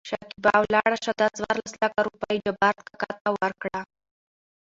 شکېبا: 0.09 0.53
ولاړ 0.61 0.91
شه 1.03 1.11
دا 1.19 1.27
څورلس 1.37 1.71
لکه 1.81 1.99
روپۍ 2.07 2.37
جبار 2.45 2.75
کاکا 2.85 3.11
ته 3.21 3.29
ورکړه. 3.41 3.79